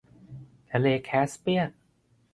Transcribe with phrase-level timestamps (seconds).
[0.71, 1.69] ทะเลแคสเปียน